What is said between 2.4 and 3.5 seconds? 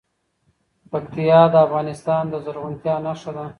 زرغونتیا نښه ده.